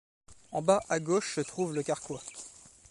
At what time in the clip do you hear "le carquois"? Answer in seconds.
1.75-2.23